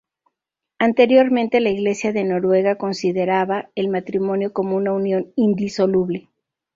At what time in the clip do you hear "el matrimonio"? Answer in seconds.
3.75-4.51